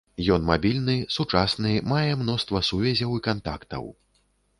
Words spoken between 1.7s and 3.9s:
мае мноства сувязяў і кантактаў.